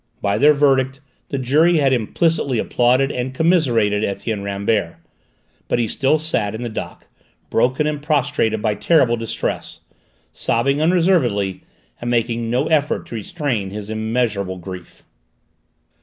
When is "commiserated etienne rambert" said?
3.35-4.95